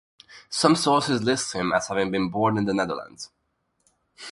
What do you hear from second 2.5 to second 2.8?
in the